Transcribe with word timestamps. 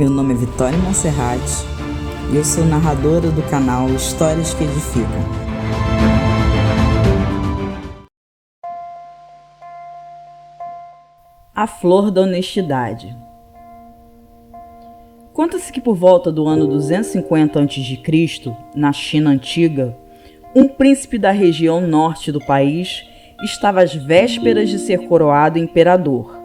Meu 0.00 0.08
nome 0.08 0.32
é 0.32 0.36
Vitória 0.38 0.78
Monserrat 0.78 1.42
e 2.32 2.36
eu 2.36 2.42
sou 2.42 2.64
narradora 2.64 3.30
do 3.30 3.42
canal 3.50 3.86
Histórias 3.90 4.54
que 4.54 4.64
Edificam. 4.64 5.10
A 11.54 11.66
Flor 11.66 12.10
da 12.10 12.22
Honestidade 12.22 13.14
Conta-se 15.34 15.70
que 15.70 15.82
por 15.82 15.94
volta 15.94 16.32
do 16.32 16.48
ano 16.48 16.66
250 16.66 17.60
a.C., 17.60 18.56
na 18.74 18.94
China 18.94 19.28
antiga, 19.28 19.94
um 20.56 20.66
príncipe 20.66 21.18
da 21.18 21.30
região 21.30 21.82
norte 21.82 22.32
do 22.32 22.40
país 22.40 23.04
estava 23.42 23.82
às 23.82 23.94
vésperas 23.94 24.70
de 24.70 24.78
ser 24.78 25.06
coroado 25.06 25.58
imperador. 25.58 26.39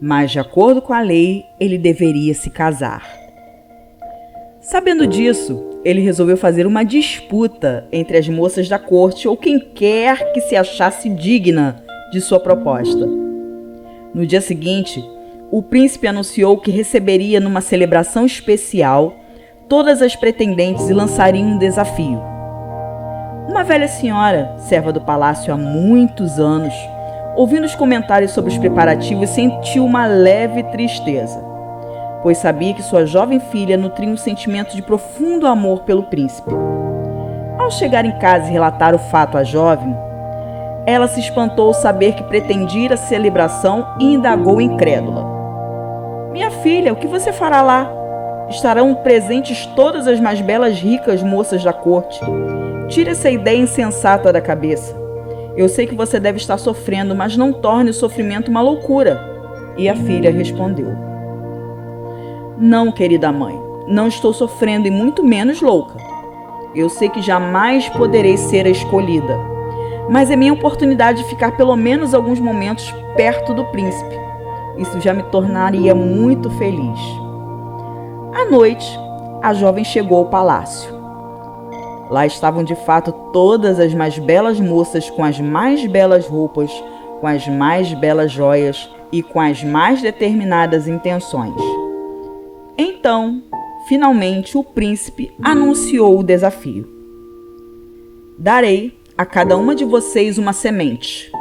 Mas, 0.00 0.30
de 0.30 0.38
acordo 0.38 0.82
com 0.82 0.92
a 0.92 1.00
lei, 1.00 1.44
ele 1.58 1.78
deveria 1.78 2.34
se 2.34 2.50
casar. 2.50 3.02
Sabendo 4.60 5.06
disso, 5.06 5.62
ele 5.84 6.00
resolveu 6.00 6.36
fazer 6.36 6.66
uma 6.66 6.84
disputa 6.84 7.86
entre 7.92 8.18
as 8.18 8.28
moças 8.28 8.68
da 8.68 8.78
corte 8.78 9.28
ou 9.28 9.36
quem 9.36 9.58
quer 9.58 10.32
que 10.32 10.40
se 10.40 10.56
achasse 10.56 11.08
digna 11.08 11.82
de 12.12 12.20
sua 12.20 12.40
proposta. 12.40 13.06
No 14.12 14.26
dia 14.26 14.40
seguinte, 14.40 15.02
o 15.50 15.62
príncipe 15.62 16.08
anunciou 16.08 16.58
que 16.58 16.70
receberia 16.70 17.38
numa 17.38 17.60
celebração 17.60 18.26
especial 18.26 19.14
todas 19.68 20.02
as 20.02 20.16
pretendentes 20.16 20.88
e 20.88 20.92
lançaria 20.92 21.44
um 21.44 21.58
desafio. 21.58 22.20
Uma 23.48 23.62
velha 23.62 23.86
senhora, 23.86 24.56
serva 24.58 24.92
do 24.92 25.00
palácio 25.00 25.54
há 25.54 25.56
muitos 25.56 26.40
anos, 26.40 26.74
ouvindo 27.36 27.64
os 27.64 27.74
comentários 27.74 28.32
sobre 28.32 28.50
os 28.50 28.58
preparativos, 28.58 29.30
sentiu 29.30 29.84
uma 29.84 30.06
leve 30.06 30.62
tristeza, 30.64 31.38
pois 32.22 32.38
sabia 32.38 32.74
que 32.74 32.82
sua 32.82 33.06
jovem 33.06 33.38
filha 33.38 33.76
nutria 33.76 34.08
um 34.08 34.16
sentimento 34.16 34.74
de 34.74 34.82
profundo 34.82 35.46
amor 35.46 35.82
pelo 35.82 36.04
príncipe. 36.04 36.50
Ao 37.58 37.70
chegar 37.70 38.04
em 38.04 38.18
casa 38.18 38.48
e 38.48 38.52
relatar 38.52 38.94
o 38.94 38.98
fato 38.98 39.36
à 39.36 39.44
jovem, 39.44 39.94
ela 40.86 41.06
se 41.06 41.20
espantou 41.20 41.68
ao 41.68 41.74
saber 41.74 42.14
que 42.14 42.24
pretendia 42.24 42.94
a 42.94 42.96
celebração 42.96 43.86
e 44.00 44.14
indagou 44.14 44.60
incrédula. 44.60 45.24
Minha 46.32 46.50
filha, 46.50 46.92
o 46.92 46.96
que 46.96 47.06
você 47.06 47.32
fará 47.32 47.60
lá? 47.60 47.90
Estarão 48.48 48.94
presentes 48.94 49.66
todas 49.74 50.06
as 50.06 50.20
mais 50.20 50.40
belas 50.40 50.78
ricas 50.78 51.22
moças 51.22 51.64
da 51.64 51.72
corte 51.72 52.20
Tire 52.88 53.10
essa 53.10 53.28
ideia 53.28 53.58
insensata 53.58 54.32
da 54.32 54.40
cabeça. 54.40 55.05
Eu 55.56 55.70
sei 55.70 55.86
que 55.86 55.94
você 55.94 56.20
deve 56.20 56.36
estar 56.36 56.58
sofrendo, 56.58 57.14
mas 57.14 57.36
não 57.36 57.50
torne 57.52 57.88
o 57.88 57.94
sofrimento 57.94 58.50
uma 58.50 58.60
loucura. 58.60 59.18
E 59.76 59.88
a 59.88 59.96
filha 59.96 60.30
respondeu: 60.30 60.88
Não, 62.58 62.92
querida 62.92 63.32
mãe, 63.32 63.58
não 63.88 64.06
estou 64.06 64.32
sofrendo 64.34 64.86
e 64.86 64.90
muito 64.90 65.24
menos 65.24 65.62
louca. 65.62 65.96
Eu 66.74 66.90
sei 66.90 67.08
que 67.08 67.22
jamais 67.22 67.88
poderei 67.88 68.36
ser 68.36 68.66
a 68.66 68.70
escolhida, 68.70 69.38
mas 70.10 70.30
é 70.30 70.36
minha 70.36 70.52
oportunidade 70.52 71.22
de 71.22 71.28
ficar 71.28 71.56
pelo 71.56 71.74
menos 71.74 72.12
alguns 72.12 72.38
momentos 72.38 72.94
perto 73.16 73.54
do 73.54 73.64
príncipe. 73.66 74.14
Isso 74.76 75.00
já 75.00 75.14
me 75.14 75.22
tornaria 75.24 75.94
muito 75.94 76.50
feliz. 76.50 77.00
À 78.34 78.50
noite, 78.50 78.86
a 79.42 79.54
jovem 79.54 79.84
chegou 79.84 80.18
ao 80.18 80.26
palácio. 80.26 80.95
Lá 82.10 82.26
estavam 82.26 82.62
de 82.62 82.74
fato 82.74 83.12
todas 83.32 83.80
as 83.80 83.92
mais 83.92 84.18
belas 84.18 84.60
moças 84.60 85.10
com 85.10 85.24
as 85.24 85.40
mais 85.40 85.84
belas 85.86 86.26
roupas, 86.26 86.70
com 87.20 87.26
as 87.26 87.46
mais 87.48 87.92
belas 87.94 88.30
joias 88.30 88.88
e 89.10 89.22
com 89.22 89.40
as 89.40 89.64
mais 89.64 90.00
determinadas 90.00 90.86
intenções. 90.86 91.54
Então, 92.78 93.42
finalmente, 93.88 94.56
o 94.56 94.62
príncipe 94.62 95.32
anunciou 95.42 96.18
o 96.18 96.22
desafio: 96.22 96.86
Darei 98.38 98.96
a 99.16 99.24
cada 99.24 99.56
uma 99.56 99.74
de 99.74 99.84
vocês 99.84 100.38
uma 100.38 100.52
semente. 100.52 101.32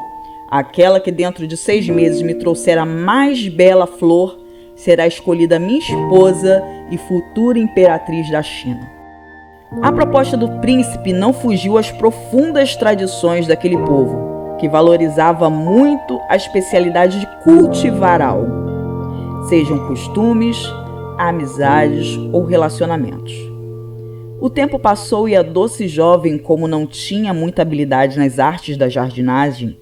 Aquela 0.49 0.99
que 0.99 1.11
dentro 1.11 1.47
de 1.47 1.57
seis 1.57 1.87
meses 1.89 2.21
me 2.21 2.35
trouxer 2.35 2.77
a 2.77 2.85
mais 2.85 3.47
bela 3.47 3.85
flor 3.85 4.39
será 4.75 5.05
escolhida 5.07 5.59
minha 5.59 5.79
esposa 5.79 6.63
e 6.89 6.97
futura 6.97 7.59
imperatriz 7.59 8.29
da 8.29 8.41
China. 8.41 8.94
A 9.81 9.91
proposta 9.91 10.37
do 10.37 10.49
príncipe 10.61 11.13
não 11.13 11.33
fugiu 11.33 11.77
às 11.77 11.91
profundas 11.91 12.75
tradições 12.75 13.45
daquele 13.45 13.77
povo, 13.77 14.57
que 14.57 14.69
valorizava 14.69 15.49
muito 15.49 16.19
a 16.29 16.35
especialidade 16.35 17.19
de 17.19 17.27
cultivar 17.43 18.21
algo, 18.21 19.45
sejam 19.47 19.87
costumes, 19.87 20.57
amizades 21.17 22.17
ou 22.31 22.45
relacionamentos. 22.45 23.33
O 24.39 24.49
tempo 24.49 24.79
passou 24.79 25.27
e 25.29 25.35
a 25.35 25.41
doce 25.41 25.87
jovem, 25.87 26.37
como 26.37 26.67
não 26.67 26.87
tinha 26.87 27.33
muita 27.33 27.61
habilidade 27.61 28.17
nas 28.17 28.39
artes 28.39 28.77
da 28.77 28.89
jardinagem, 28.89 29.77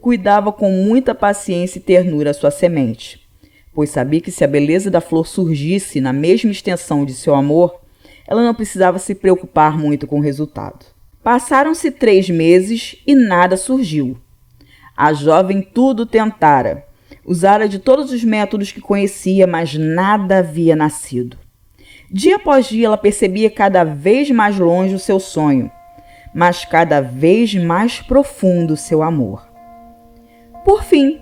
cuidava 0.00 0.52
com 0.52 0.70
muita 0.70 1.14
paciência 1.14 1.78
e 1.78 1.82
ternura 1.82 2.34
sua 2.34 2.50
semente, 2.50 3.20
pois 3.74 3.90
sabia 3.90 4.20
que 4.20 4.30
se 4.30 4.44
a 4.44 4.48
beleza 4.48 4.90
da 4.90 5.00
flor 5.00 5.26
surgisse 5.26 6.00
na 6.00 6.12
mesma 6.12 6.50
extensão 6.50 7.04
de 7.04 7.14
seu 7.14 7.34
amor, 7.34 7.83
ela 8.26 8.42
não 8.42 8.54
precisava 8.54 8.98
se 8.98 9.14
preocupar 9.14 9.78
muito 9.78 10.06
com 10.06 10.18
o 10.18 10.22
resultado. 10.22 10.86
Passaram-se 11.22 11.90
três 11.90 12.28
meses 12.28 12.96
e 13.06 13.14
nada 13.14 13.56
surgiu. 13.56 14.18
A 14.96 15.12
jovem 15.12 15.62
tudo 15.62 16.06
tentara. 16.06 16.86
Usara 17.24 17.68
de 17.68 17.78
todos 17.78 18.12
os 18.12 18.22
métodos 18.22 18.70
que 18.70 18.80
conhecia, 18.80 19.46
mas 19.46 19.74
nada 19.74 20.38
havia 20.38 20.76
nascido. 20.76 21.38
Dia 22.10 22.36
após 22.36 22.66
dia 22.66 22.86
ela 22.86 22.98
percebia 22.98 23.50
cada 23.50 23.82
vez 23.82 24.30
mais 24.30 24.58
longe 24.58 24.94
o 24.94 24.98
seu 24.98 25.18
sonho, 25.18 25.70
mas 26.34 26.64
cada 26.64 27.00
vez 27.00 27.54
mais 27.54 28.00
profundo 28.00 28.74
o 28.74 28.76
seu 28.76 29.02
amor. 29.02 29.48
Por 30.64 30.84
fim, 30.84 31.20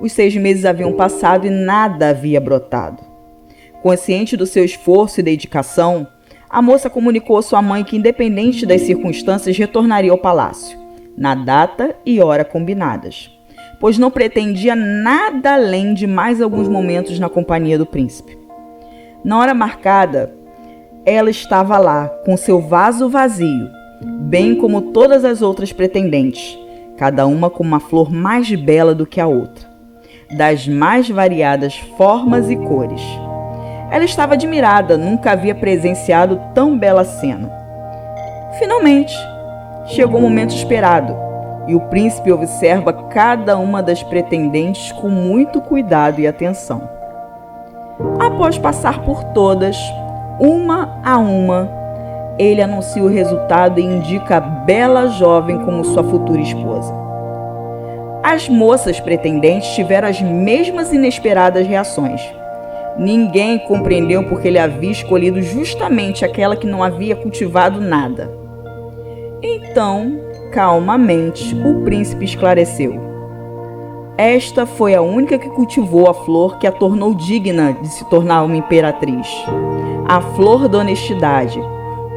os 0.00 0.12
seis 0.12 0.34
meses 0.34 0.64
haviam 0.64 0.94
passado 0.94 1.46
e 1.46 1.50
nada 1.50 2.08
havia 2.08 2.40
brotado. 2.40 3.02
Consciente 3.82 4.36
do 4.36 4.46
seu 4.46 4.64
esforço 4.64 5.20
e 5.20 5.22
dedicação, 5.22 6.06
a 6.52 6.60
moça 6.60 6.90
comunicou 6.90 7.38
à 7.38 7.42
sua 7.42 7.62
mãe 7.62 7.82
que, 7.82 7.96
independente 7.96 8.66
das 8.66 8.82
circunstâncias, 8.82 9.56
retornaria 9.56 10.12
ao 10.12 10.18
palácio, 10.18 10.78
na 11.16 11.34
data 11.34 11.96
e 12.04 12.20
hora 12.20 12.44
combinadas, 12.44 13.30
pois 13.80 13.96
não 13.96 14.10
pretendia 14.10 14.76
nada 14.76 15.54
além 15.54 15.94
de 15.94 16.06
mais 16.06 16.42
alguns 16.42 16.68
momentos 16.68 17.18
na 17.18 17.30
companhia 17.30 17.78
do 17.78 17.86
príncipe. 17.86 18.38
Na 19.24 19.38
hora 19.38 19.54
marcada, 19.54 20.34
ela 21.06 21.30
estava 21.30 21.78
lá, 21.78 22.06
com 22.26 22.36
seu 22.36 22.60
vaso 22.60 23.08
vazio, 23.08 23.70
bem 24.20 24.54
como 24.54 24.92
todas 24.92 25.24
as 25.24 25.40
outras 25.40 25.72
pretendentes, 25.72 26.58
cada 26.98 27.26
uma 27.26 27.48
com 27.48 27.64
uma 27.64 27.80
flor 27.80 28.12
mais 28.12 28.54
bela 28.54 28.94
do 28.94 29.06
que 29.06 29.22
a 29.22 29.26
outra, 29.26 29.66
das 30.36 30.68
mais 30.68 31.08
variadas 31.08 31.78
formas 31.96 32.50
e 32.50 32.56
cores. 32.56 33.02
Ela 33.92 34.06
estava 34.06 34.32
admirada, 34.32 34.96
nunca 34.96 35.32
havia 35.32 35.54
presenciado 35.54 36.40
tão 36.54 36.78
bela 36.78 37.04
cena. 37.04 37.52
Finalmente, 38.58 39.14
chegou 39.84 40.18
o 40.18 40.22
momento 40.22 40.54
esperado 40.54 41.14
e 41.66 41.74
o 41.74 41.80
príncipe 41.82 42.32
observa 42.32 42.90
cada 43.10 43.58
uma 43.58 43.82
das 43.82 44.02
pretendentes 44.02 44.90
com 44.92 45.10
muito 45.10 45.60
cuidado 45.60 46.22
e 46.22 46.26
atenção. 46.26 46.88
Após 48.18 48.56
passar 48.56 49.00
por 49.02 49.22
todas, 49.24 49.76
uma 50.40 50.98
a 51.04 51.18
uma, 51.18 51.68
ele 52.38 52.62
anuncia 52.62 53.02
o 53.02 53.08
resultado 53.08 53.78
e 53.78 53.84
indica 53.84 54.38
a 54.38 54.40
bela 54.40 55.08
jovem 55.08 55.58
como 55.66 55.84
sua 55.84 56.02
futura 56.02 56.40
esposa. 56.40 56.94
As 58.22 58.48
moças 58.48 58.98
pretendentes 58.98 59.68
tiveram 59.74 60.08
as 60.08 60.22
mesmas 60.22 60.94
inesperadas 60.94 61.66
reações. 61.66 62.22
Ninguém 62.98 63.58
compreendeu 63.58 64.22
porque 64.24 64.48
ele 64.48 64.58
havia 64.58 64.90
escolhido 64.90 65.40
justamente 65.40 66.24
aquela 66.24 66.56
que 66.56 66.66
não 66.66 66.82
havia 66.82 67.16
cultivado 67.16 67.80
nada. 67.80 68.30
Então, 69.42 70.20
calmamente, 70.52 71.54
o 71.64 71.82
príncipe 71.82 72.24
esclareceu. 72.24 73.00
Esta 74.18 74.66
foi 74.66 74.94
a 74.94 75.00
única 75.00 75.38
que 75.38 75.48
cultivou 75.48 76.08
a 76.08 76.14
flor 76.14 76.58
que 76.58 76.66
a 76.66 76.72
tornou 76.72 77.14
digna 77.14 77.72
de 77.72 77.88
se 77.88 78.04
tornar 78.10 78.42
uma 78.42 78.56
imperatriz. 78.56 79.26
A 80.06 80.20
flor 80.20 80.68
da 80.68 80.78
honestidade, 80.78 81.58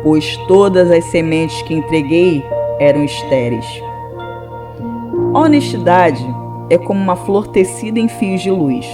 pois 0.03 0.35
todas 0.47 0.91
as 0.91 1.05
sementes 1.05 1.61
que 1.61 1.73
entreguei 1.73 2.43
eram 2.79 3.05
estéreis. 3.05 3.65
A 5.33 5.39
honestidade 5.39 6.25
é 6.69 6.77
como 6.77 7.01
uma 7.01 7.15
flor 7.15 7.47
tecida 7.47 7.97
em 7.97 8.09
fios 8.09 8.41
de 8.41 8.51
luz 8.51 8.85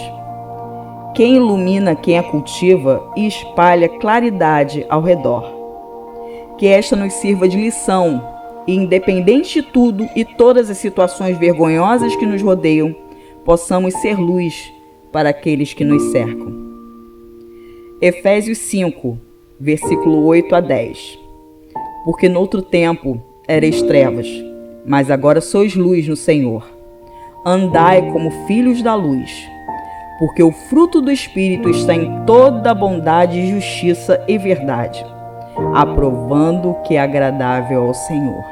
quem 1.14 1.36
ilumina 1.36 1.96
quem 1.96 2.18
a 2.18 2.24
cultiva 2.24 3.12
e 3.16 3.28
espalha 3.28 3.90
claridade 3.90 4.86
ao 4.90 5.02
redor. 5.02 5.44
Que 6.58 6.68
esta 6.68 6.96
nos 6.96 7.14
sirva 7.14 7.48
de 7.48 7.58
lição 7.58 8.24
e, 8.68 8.76
independente 8.76 9.62
de 9.62 9.68
tudo 9.68 10.08
e 10.16 10.24
todas 10.24 10.70
as 10.70 10.78
situações 10.78 11.38
vergonhosas 11.38 12.16
que 12.16 12.26
nos 12.26 12.42
rodeiam, 12.42 12.96
possamos 13.44 13.94
ser 13.96 14.18
luz 14.18 14.72
para 15.12 15.30
aqueles 15.30 15.74
que 15.74 15.84
nos 15.84 16.12
cercam. 16.12 16.72
Efésios 18.02 18.58
5, 18.60 19.18
versículo 19.60 20.26
8 20.26 20.56
a 20.56 20.62
10. 20.62 21.20
Porque 22.06 22.30
noutro 22.30 22.62
tempo 22.62 23.22
erais 23.48 23.82
trevas, 23.82 24.28
mas 24.86 25.12
agora 25.12 25.42
sois 25.42 25.76
luz 25.76 26.08
no 26.08 26.16
Senhor. 26.16 26.66
Andai 27.46 28.12
como 28.12 28.32
filhos 28.48 28.82
da 28.82 28.96
luz, 28.96 29.32
porque 30.22 30.44
o 30.44 30.52
fruto 30.52 31.02
do 31.02 31.12
Espírito 31.12 31.68
está 31.68 31.96
em 31.96 32.24
toda 32.26 32.76
bondade, 32.76 33.50
justiça 33.50 34.24
e 34.28 34.38
verdade, 34.38 35.04
aprovando 35.74 36.70
o 36.70 36.82
que 36.84 36.96
é 36.96 37.02
agradável 37.02 37.82
ao 37.82 37.94
Senhor. 37.96 38.44